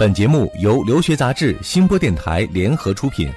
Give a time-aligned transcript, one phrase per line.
[0.00, 3.28] 本节目由留学杂志、新播电台联合出品。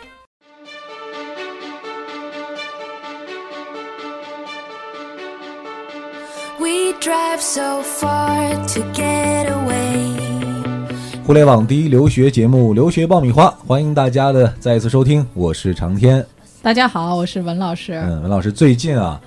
[6.60, 10.12] We drive so far to get away.
[11.26, 16.24] 互联网第一留学节目《留学爆米花》，欢迎大家的再一次收听，我是长天。
[16.62, 17.94] 大家好，我是文老师。
[17.94, 19.20] 嗯，文老师，最近啊，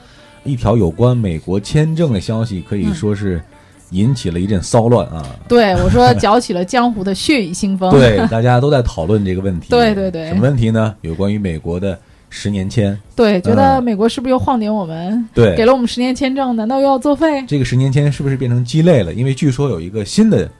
[0.45, 3.43] 一条有关美国签证的消息可以说是
[3.91, 5.25] 引起了一阵骚乱啊。
[5.49, 7.91] 对我说，搅起了江湖的血雨腥风。
[7.97, 9.69] 对，大家都在讨论这个问题。
[9.71, 10.95] 对对对什么问题呢？
[11.03, 11.99] 有关于美国的
[12.31, 12.99] 十年签。
[13.15, 15.29] 对，觉得嗯美国是不是又晃点我们？
[15.33, 17.45] 对给了我们十年签证，难道又要作废？
[17.47, 19.15] 这个十年签是不是变成鸡肋了？
[19.15, 20.51] 因为据说有一个新的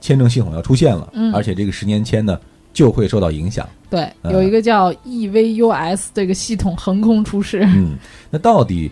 [0.00, 2.38] 签证系统要出现了，嗯而且这个十年签呢
[2.72, 3.66] 就会受到影响。
[3.88, 7.60] 对，嗯有一个叫 EVUS 这个系统横空出世。
[7.74, 7.96] 嗯，
[8.28, 8.90] 那到底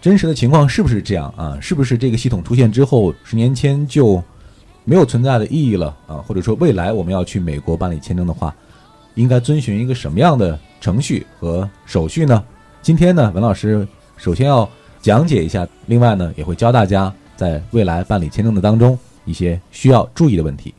[0.00, 1.58] 真实的情况是不是这样啊？
[1.60, 4.22] 是不是这个系统出现之后，十年签就
[4.84, 6.16] 没有存在的意义了啊？
[6.16, 8.54] 或者说，未来我们要去美国办理签证的话，
[9.14, 12.42] 应该遵循一个什么样的程序和手续呢？
[12.80, 14.66] 今天呢，文老师首先要
[15.02, 20.74] 讲解一下，另外呢，也会教大家在未来办理签证的当中一些需要注意的问题。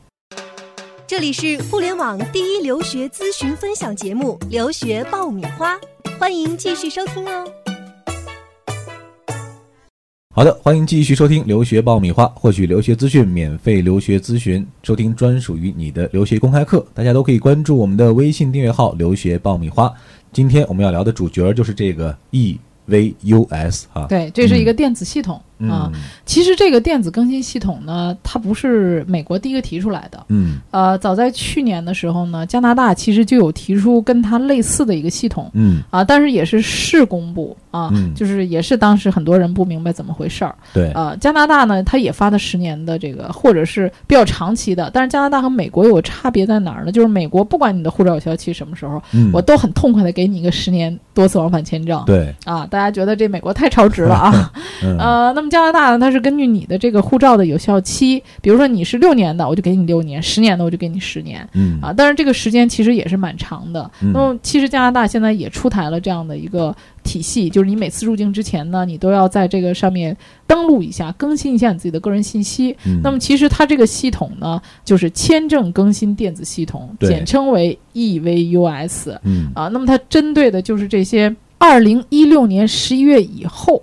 [1.05, 5.75] 这里是互联网第一留学咨询分享节目《留学爆米花》，
[6.17, 7.60] 欢迎继续收听哦。
[10.33, 16.87] 好的，欢迎继续收听留学爆米花，获取留学资讯，免费留学咨询，收听专属于你的留学公开课。
[16.93, 19.93] 大家都可以关注我们的微信订阅号“留学爆米花”。
[20.31, 24.05] 今天我们要聊的主角就是这个 EVUS 啊。
[24.07, 25.91] 对，这是一个电子系统、嗯啊。
[26.25, 30.23] 其实这个电子更新系统呢，它不是美国第一个提出来的。
[30.29, 35.49] 嗯呃，早在去年的时候呢，加拿大其实就有提出跟它类似的一个系统。
[35.53, 40.55] 嗯啊，但是也是试公布啊，嗯就是也是当时很多人不明白怎么回事儿。
[40.73, 46.91] 对，呃，加拿大呢，它也发的十年的这个，或者是比较长期的，但是加拿大和美国有个差别在哪儿呢？
[46.91, 52.01] 就是美国不管你的护照有效期什么时候，嗯我都很痛快的给你一个十年多次往返签证。
[52.05, 54.51] 对，啊，大家觉得这美国太超值了啊。
[54.83, 61.47] 嗯呃，那么加拿大呢，它是根据你的这个护照的有效期，比如说你是六年的，我就给你六年；十年的，我就给你十年。
[61.53, 63.91] 嗯啊，但是这个时间其实也是蛮长的。
[64.01, 66.73] 嗯那么其实加拿大现在也出台了这样的一个
[67.03, 70.15] 体系，就是你每次入境之前呢，你都要在这个上面
[70.47, 72.75] 登录一下，更新一下你自己的个人信息。
[72.85, 79.67] 嗯那么其实它这个系统呢，就是签证更新电子系统，简称为 EVUS 嗯啊。
[79.67, 83.81] 那么它针对的就是这些二零一六年十一月以后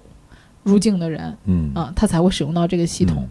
[0.68, 3.26] 入境的人嗯啊，他才会使用到这个系统。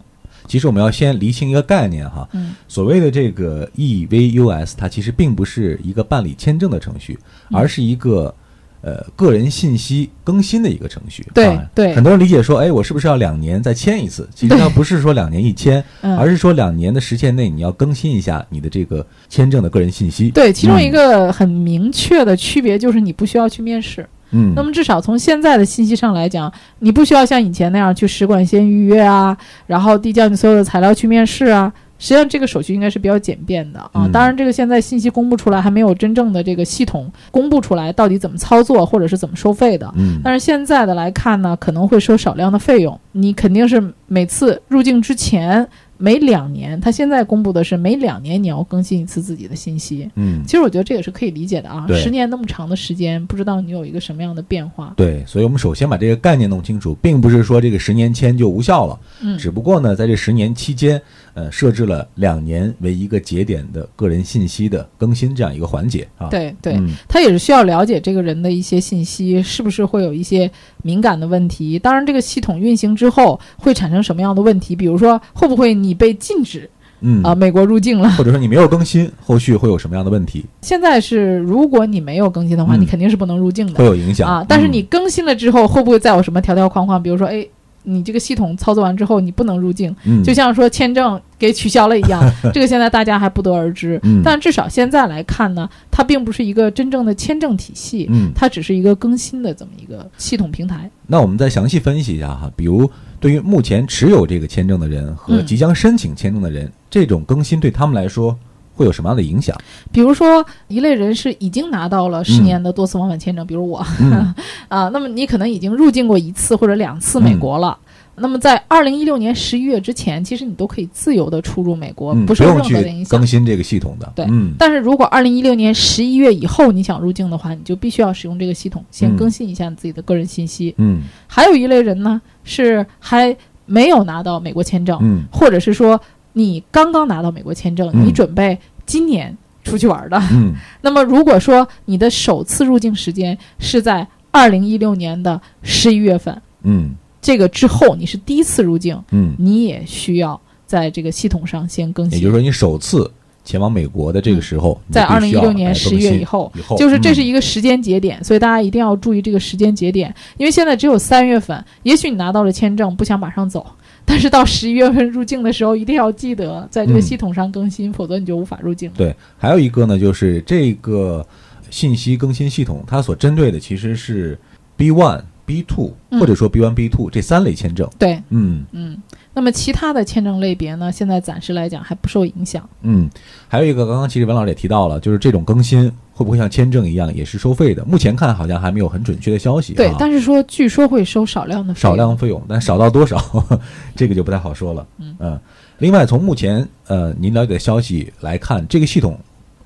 [0.46, 7.18] 其实我们要先厘清一个概念哈，嗯所谓的这个 EVUS，它其实并不是一个办理签证的程序，
[7.50, 8.34] 嗯而是一个
[8.80, 11.26] 呃个人信息更新的一个程序。
[11.34, 14.26] 对啊对很多人理解说，哎，我是不是要两年再签一次？
[14.34, 20.30] 其实它不是说两年一签，嗯，而是说两年的时间内你要更新一下你的这个签证的个人信息。
[20.30, 24.02] 对，其中一嗯个很明确的区别就是你不需要去面试。
[24.02, 24.08] 嗯，
[24.54, 31.72] 那么至少从现在的信息上来讲，你不需要像以前那样去使馆先预约啊，然后递交你所有的材料去面试啊。
[32.00, 33.90] 实际上这个手续应该是比较简便的啊。
[34.06, 39.92] 嗯当然，这个现在信息公布出来还没有真正的这个系统公布出来，到底怎么操作或者是怎么收费的。
[39.96, 42.96] 嗯但是现在的来看呢，可能会收少量的费用。
[43.10, 45.66] 你肯定是每次入境之前
[45.98, 50.08] 每两年，他现在公布的是每两年你要更新一次自己的信息。
[50.14, 54.94] 嗯其实我觉得这也是可以理解的啊，十年那么长的时间，不知道你有一个什么样的变化。
[54.96, 61.00] 对，所以我们首先把这个概念弄清楚，并不是说这个十年签就无效了，嗯只不过呢，在这十年期间，
[61.38, 66.26] 呃，设置了两年为一个节点的个人信息的更新这样一个环节啊。
[66.28, 70.50] 对对，嗯他也是需要了解这个人的一些信息，是不是会有一些
[70.82, 71.78] 敏感的问题？
[71.78, 74.74] 当然，这个系统运行之后会产生什么样的问题？
[74.74, 76.68] 比如说，会不会你被禁止
[77.02, 78.10] 嗯啊、美国入境了？
[78.10, 80.44] 或者说你没有更新，后续会有什么样的问题？
[80.62, 84.44] 现在是，如果你没有更新的话，嗯你肯定是不能入境的会有影响啊。
[84.48, 87.00] 但是嗯你更新了之后，会不会再有什么条条框框？
[87.00, 87.46] 比如说，哎，
[87.84, 93.98] 你这个系统操作完之后，你不能入境，嗯就像说签证给取消了一样， 这个现在大家还不得而知。
[94.02, 100.90] 嗯但至少现在来看呢，它并不是一个真正的签证体系，嗯，它只是一个更新的这么一个系统平台。
[101.06, 102.90] 那我们再详细分析一下哈，比如
[103.20, 108.36] 对于目前持有这个签证的人和嗯即将申请签证的人，这种更新对他们来说
[108.74, 109.56] 会有什么样的影响？
[109.92, 114.34] 比如说，一类人是已经拿到了十年的多次往返签证，比如我嗯
[114.68, 117.76] 啊，那么你可能已经入境过一次或者两次美国了。
[118.20, 123.18] 那么在二零一六年十一月之前，其实你都可以自由的出入美国，嗯，不受任用何的影响。
[123.18, 123.26] 更。
[123.26, 124.10] 新这个系统的。
[124.14, 124.54] 对嗯。
[124.58, 129.16] 但是如果二零一六年十一月以后你想入境的话，你就必须要使用这个系统，先嗯。
[129.16, 130.74] 更新一下你自己的个人信息。
[130.78, 131.02] 嗯。
[131.26, 133.36] 还有一类人呢，是还
[133.66, 135.24] 没有拿到美国签证，嗯。
[135.30, 136.00] 或者是说
[136.32, 138.06] 你刚刚拿到美国签证，嗯。
[138.06, 140.54] 你准备今年出去玩的，嗯。
[140.80, 146.90] 那么如果说你的首次入境时间是在二零一六年的十一月份，嗯
[147.28, 152.18] 这个之后你是第一次入境，嗯，你也需要在这个系统上先更新。
[152.18, 153.10] 也就是说，你首次
[153.44, 163.66] 前往美国的这个时候，嗯在二零一六年十十月以后，以后就是这是嗯一个时间节点，所以大家一定要注意这个时间节点，因为现在只有三月份，也许你拿到了签证，不想马上走，
[164.06, 168.90] 但是到十一月份入境的时候，一定要记得在这个嗯系统上更新，否则你就无法入境。
[168.96, 171.26] 对，还有一个呢，就是这个
[171.68, 174.38] 信息更新系统，它所针对的其实是
[174.78, 177.88] B one、B two 嗯或者说 B one、B two 这三类签证。
[177.98, 178.98] 对，嗯嗯，
[179.32, 182.68] 那么其他的签证类别呢，现在暂时来讲还不受影响。
[182.82, 183.08] 嗯，
[183.48, 187.82] 还有一个，刚刚其实文老师也提到了，就是这种更新会不会像签证一样也是收费的？
[187.86, 189.76] 目前看好像还没有很准确的消息、啊。
[189.78, 193.16] 对，但是说据说会收少量的费少量费用，但少到多少，
[193.96, 194.86] 这个就不太好说了。
[194.98, 195.40] 嗯
[195.78, 199.18] 另外，从目前呃您了解的消息来看，这个系统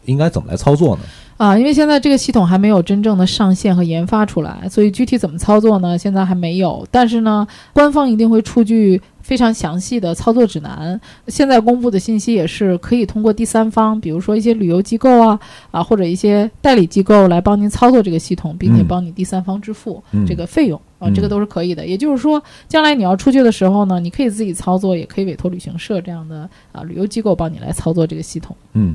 [0.04, 1.02] 应该怎么来操作呢？
[1.42, 5.98] 啊，因为现在这个系统还没有真正的上线和研发出来，所以具体怎么操作呢？
[5.98, 6.86] 现在还没有。
[6.88, 11.00] 但是呢，官方一定会出具非常详细的操作指南。
[11.26, 15.36] 现在公布的信息也是可以通过第三方，比如说一些旅游机构啊
[15.72, 21.84] 啊，或者一些代理机构来帮您操作这个系统，并且嗯帮你第三方支付嗯这个费用、啊，嗯这个都是可以的。
[21.84, 28.56] 也就是说，将来你要出去的时候呢，你可以自己操作，也可以委托旅行社这样的啊旅游机构帮你来操作这个系统。
[28.74, 28.94] 嗯，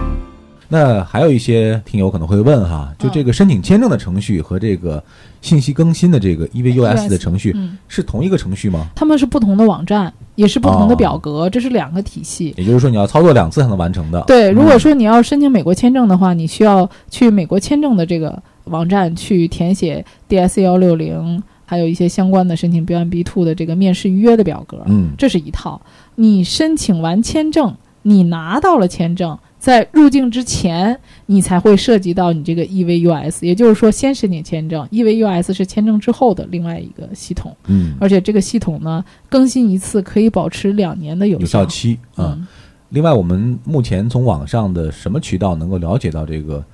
[0.73, 5.03] 那还有一些听友可能会问哈，就这个申请签证的程序和这个
[5.41, 8.87] 信息更新的这个 E EVUS 的程序嗯，是同一个程序吗？
[8.95, 12.53] 他们是不同的网站，也是不同的哦表格，这是两个体系。
[12.57, 14.21] 也就是说，你要操作两次才能完成的。
[14.27, 25.81] 对，如果嗯说你要申请美国签证的话，你需要去美国签证的这个网站去填写 DS 幺六零，还有一些相关的申请 B one B two 的这个面试预约的表格，嗯这是一套。
[26.15, 42.35] 你申请完签证，你拿到了签证，在入境之前，你才会涉及到你这个 E EVUS，也就是说，先申请签证，EVUS 是签证之后的另外一个系统，嗯，而且这个系统呢，更新一次可以保持两年的有有效期啊。
[42.35, 42.47] 嗯。
[42.89, 46.65] 另外，我们目前从网上的什么渠道能够了解到这个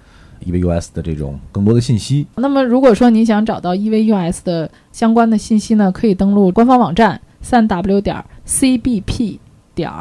[0.46, 2.26] EVUS 的这种更多的信息？
[2.38, 9.38] 那么，如果说你想找到 E EVUS 的相关的信息呢，可以登录官方网站三 w 点 cbp
[9.76, 9.92] 点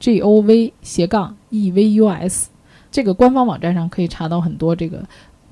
[0.00, 2.44] gov 斜杠 EVUS
[2.90, 5.04] 这个官方网站上可以查到很多这个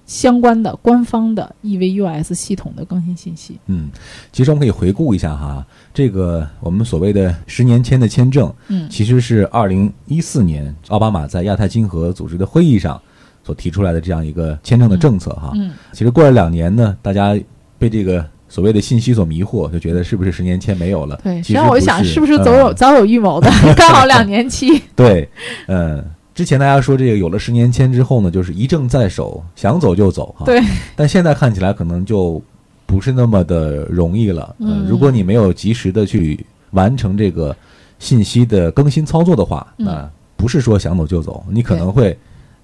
[0.06, 3.58] 相关的官方的 E EVUS 系统的更新信息。
[3.66, 3.88] 嗯，
[4.32, 13.00] 其实我们可以回顾一下哈，这个我们所谓的十年签的签证，嗯其实是二零一四年奥巴马在亚太经合组织的会议上
[13.42, 15.52] 所提出来的这样一个签证的政策哈。
[15.54, 17.34] 嗯，其实过了两年呢，大家
[17.78, 18.24] 被这个
[18.54, 21.18] 所谓的信息所迷惑，就觉得是不是十年签没有了？
[21.24, 21.38] 对。
[21.38, 23.50] 实其实际上我想，是是不是早有、嗯早有预谋的？
[23.76, 24.80] 刚好两年期。
[24.94, 25.28] 对，
[25.66, 26.04] 嗯。
[26.36, 30.44] 之前大家说这个有了十年签之后呢，就是一证在手，想走就走哈。
[30.46, 30.60] 对。
[30.94, 32.40] 但现在看起来可能就
[32.86, 34.54] 不是那么的容易了。
[34.60, 36.38] 呃嗯如果你没有及时的去
[36.70, 37.56] 完成这个
[37.98, 42.16] 信息的更新操作的话，嗯那不是说想走就走，你可能会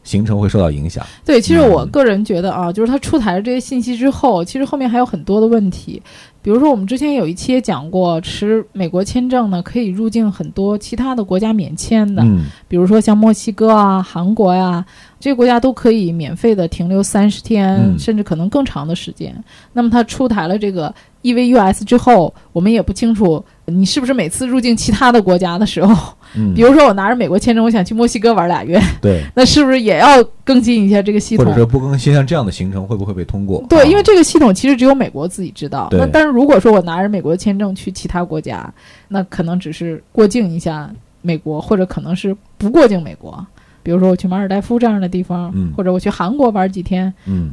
[0.02, 1.04] 行程会受到影响。
[1.24, 6.02] 对，其实我嗯个人觉得啊，就是它出台了这些信息之后，其实后面还有很多的问题。
[6.42, 14.82] 比如说，我们之前有一期也讲过，持美国签证呢可以入境很多其他的国家免签的，嗯比如说像墨西哥啊、韩国呀、
[15.18, 19.34] 这些国家都可以免费的停留三十天，嗯甚至可能更长的时间。
[19.74, 31.56] 那么它出台了这个 E EVUS 之后，我们也不清楚你是不是每次入境其他的国家的时候，嗯，比如说我拿着美国签证，我想去墨西哥玩俩月，对， 那是不是也要更新一下这个系统或者？
[31.58, 33.64] 说不更新，像这样的行程会不会被通过？
[33.68, 35.88] 对，啊因为这个系统其实只有美国自己知道。
[35.92, 38.72] 那但是如果说我拿着美国签证去其他国家，
[39.08, 40.90] 那可能只是过境一下
[41.22, 43.46] 美国，或者可能是不过境美国。
[43.82, 47.50] 比如说我去马尔代夫这样的地方，嗯或者我去韩国玩几天，嗯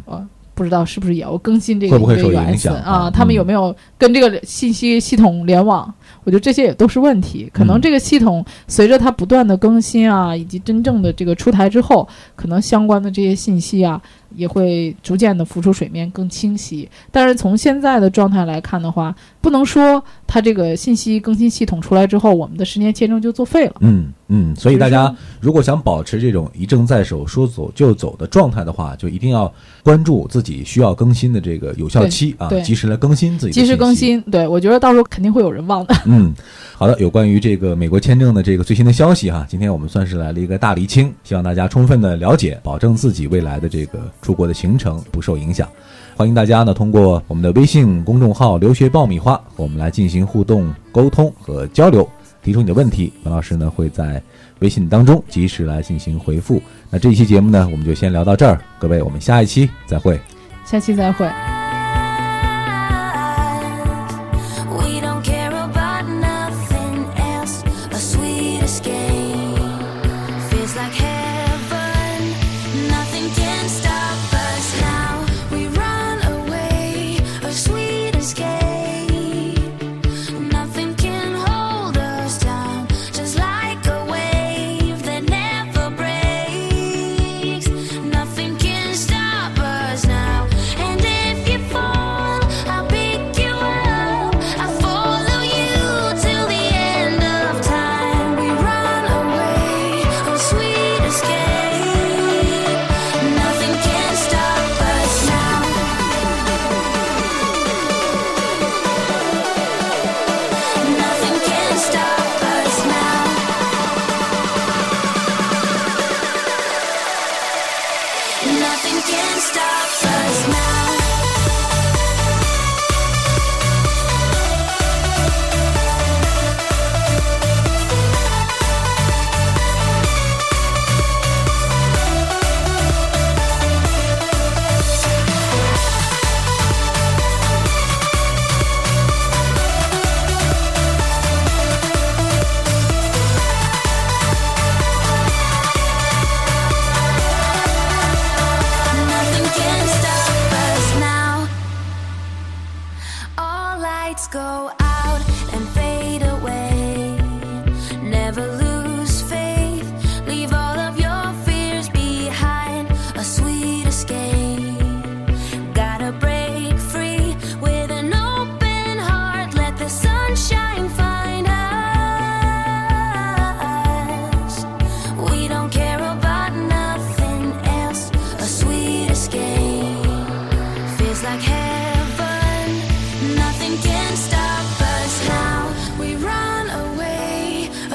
[0.57, 3.11] 不知道是不是也要更新这个会不会受 EVUS 影响啊啊？
[3.11, 5.93] 他们嗯有没有跟这个信息系统联网？
[6.23, 7.47] 我觉得这些也都是问题。
[7.53, 14.01] 可能嗯这个系统随着它不断的更新啊，以及真正的这个出台之后，可能相关的这些信息啊，
[14.35, 16.89] 也会逐渐的浮出水面，更清晰。
[17.11, 23.75] 但是从现在的状态来看的话，不能说它这个信息更新系统出来之后，我们的十年签证就作废了。
[23.79, 29.51] 嗯嗯，所以大家如果想保持这种一证在手、说走就走的状态的话，就一定要
[29.83, 33.77] 关注自己需要更新的这个有效期啊，及时来更新自己的及时。
[33.77, 35.95] 更新，对我觉得到时候肯定会有人忘的。
[36.05, 36.33] 嗯，
[36.75, 45.67] 好的，有关于这个美国签证的这个最新的消息哈，今天我们算是来了一个大厘清，希望大家充分的了解，保证自己未来的这个出国的行程不受影响。
[46.15, 52.09] 欢迎大家呢通过我们的微信公众号“留学爆米花”和我们来进行互动、沟通和交流，
[52.41, 54.21] 提出你的问题，文老师呢会在
[54.59, 56.61] 微信当中及时来进行回复。
[56.89, 60.19] 那这一期节目呢，我们就先聊到这儿，各位，我们下一期再会。
[60.65, 61.56] 下期再会。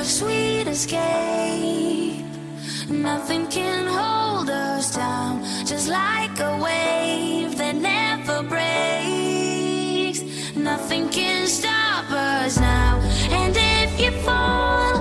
[0.02, 2.26] A sweet escape.
[2.90, 5.44] Nothing can hold us down.
[5.64, 10.22] Just like a wave that never breaks.
[10.56, 12.98] Nothing can stop us now.
[13.30, 14.91] And if you fall,